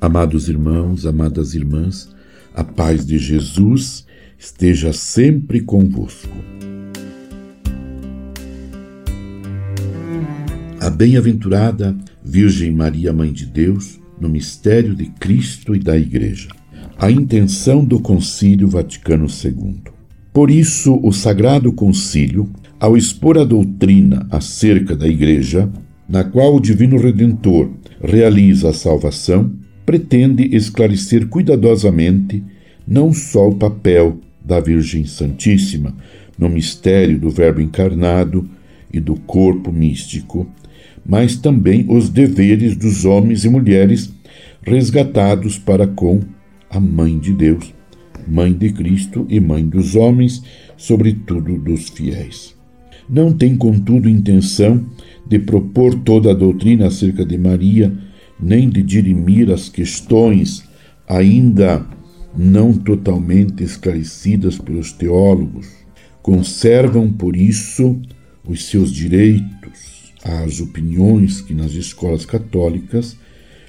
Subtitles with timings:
[0.00, 2.08] Amados irmãos, amadas irmãs,
[2.54, 4.06] a paz de Jesus
[4.38, 6.34] esteja sempre convosco.
[10.80, 11.94] A bem-aventurada
[12.24, 16.48] Virgem Maria, Mãe de Deus, no mistério de Cristo e da Igreja.
[16.96, 19.82] A intenção do Concílio Vaticano II.
[20.32, 22.48] Por isso, o Sagrado Concílio,
[22.78, 25.70] ao expor a doutrina acerca da Igreja,
[26.08, 27.70] na qual o Divino Redentor
[28.02, 29.59] realiza a salvação,
[29.90, 32.44] pretende esclarecer cuidadosamente
[32.86, 35.96] não só o papel da Virgem Santíssima
[36.38, 38.48] no mistério do Verbo encarnado
[38.92, 40.46] e do corpo místico,
[41.04, 44.14] mas também os deveres dos homens e mulheres
[44.62, 46.20] resgatados para com
[46.70, 47.74] a Mãe de Deus,
[48.28, 50.40] Mãe de Cristo e Mãe dos homens,
[50.76, 52.54] sobretudo dos fiéis.
[53.08, 54.86] Não tem, contudo, intenção
[55.26, 57.92] de propor toda a doutrina acerca de Maria
[58.42, 60.64] nem de dirimir as questões
[61.08, 61.84] ainda
[62.36, 65.66] não totalmente esclarecidas pelos teólogos.
[66.22, 68.00] Conservam, por isso,
[68.46, 73.16] os seus direitos às opiniões que nas escolas católicas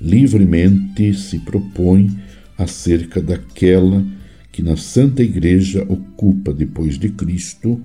[0.00, 2.10] livremente se propõem
[2.58, 4.04] acerca daquela
[4.50, 7.80] que na Santa Igreja ocupa, depois de Cristo,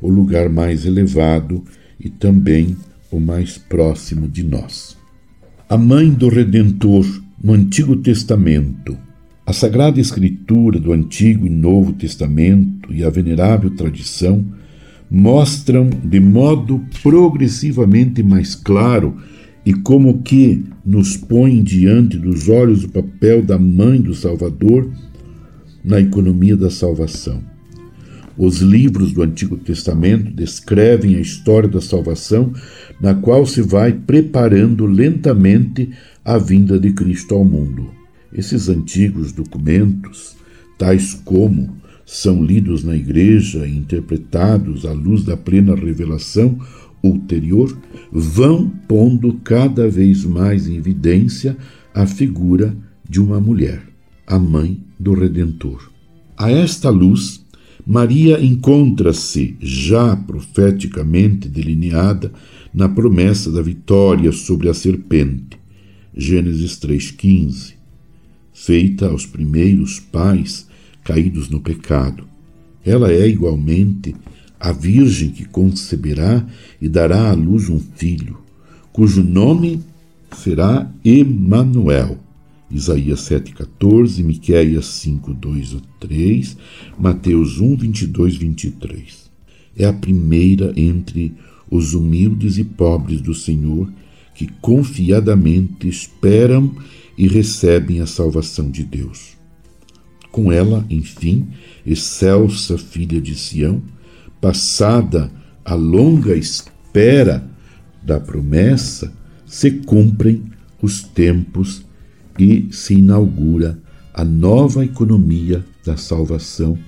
[0.00, 1.64] o lugar mais elevado
[1.98, 2.76] e também
[3.10, 5.01] o mais próximo de nós
[5.72, 7.06] a mãe do Redentor
[7.42, 8.94] no Antigo Testamento.
[9.46, 14.44] A Sagrada Escritura do Antigo e Novo Testamento e a venerável tradição
[15.10, 19.16] mostram de modo progressivamente mais claro
[19.64, 24.92] e como que nos põe diante dos olhos o papel da mãe do Salvador
[25.82, 27.51] na economia da salvação.
[28.36, 32.52] Os livros do Antigo Testamento descrevem a história da salvação,
[33.00, 35.90] na qual se vai preparando lentamente
[36.24, 37.90] a vinda de Cristo ao mundo.
[38.32, 40.34] Esses antigos documentos,
[40.78, 41.76] tais como
[42.06, 46.58] são lidos na igreja e interpretados à luz da plena revelação
[47.02, 47.76] ulterior,
[48.10, 51.56] vão pondo cada vez mais em evidência
[51.94, 52.74] a figura
[53.08, 53.82] de uma mulher,
[54.26, 55.90] a mãe do Redentor.
[56.36, 57.41] A esta luz,
[57.86, 62.32] Maria encontra-se já profeticamente delineada
[62.72, 65.58] na promessa da vitória sobre a serpente,
[66.16, 67.74] Gênesis 3,15,
[68.52, 70.68] feita aos primeiros pais
[71.02, 72.24] caídos no pecado.
[72.84, 74.14] Ela é igualmente
[74.60, 76.46] a Virgem que conceberá
[76.80, 78.38] e dará à luz um filho,
[78.92, 79.80] cujo nome
[80.30, 82.18] será Emanuel
[82.72, 86.56] Isaías 7,14, Miquéias 5, 2 a 3,
[86.98, 89.30] Mateus 1, 22, 23.
[89.76, 91.34] É a primeira entre
[91.70, 93.92] os humildes e pobres do Senhor
[94.34, 96.74] que confiadamente esperam
[97.16, 99.36] e recebem a salvação de Deus.
[100.30, 101.48] Com ela, enfim,
[101.84, 103.82] excelsa filha de Sião,
[104.40, 105.30] passada
[105.62, 107.46] a longa espera
[108.02, 109.12] da promessa,
[109.44, 110.42] se cumprem
[110.80, 111.84] os tempos
[112.38, 113.78] e se inaugura
[114.14, 116.78] a nova economia da salvação,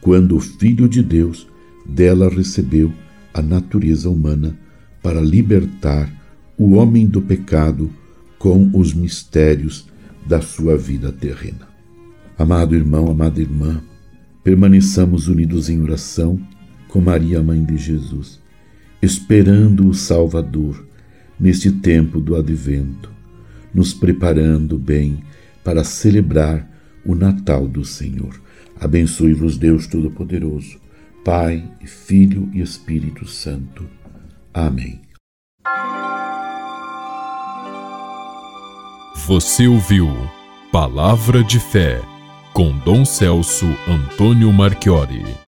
[0.00, 1.46] quando o Filho de Deus
[1.86, 2.92] dela recebeu
[3.32, 4.56] a natureza humana
[5.02, 6.10] para libertar
[6.56, 7.90] o homem do pecado
[8.38, 9.86] com os mistérios
[10.26, 11.68] da sua vida terrena.
[12.38, 13.82] Amado irmão, amada irmã,
[14.42, 16.40] permaneçamos unidos em oração
[16.88, 18.40] com Maria, Mãe de Jesus,
[19.00, 20.86] esperando o Salvador
[21.38, 23.19] neste tempo do advento
[23.72, 25.22] nos preparando bem
[25.62, 26.68] para celebrar
[27.04, 28.40] o Natal do Senhor.
[28.78, 30.78] Abençoe-vos, Deus Todo-Poderoso,
[31.24, 33.84] Pai, Filho e Espírito Santo.
[34.52, 35.00] Amém.
[39.26, 40.08] Você ouviu
[40.72, 42.00] Palavra de Fé
[42.52, 45.40] com Dom Celso Antônio Marchiori.